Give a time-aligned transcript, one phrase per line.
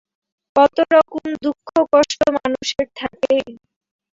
[0.55, 3.35] কত রকম দুঃখ-কষ্ট মানুষের থাকে।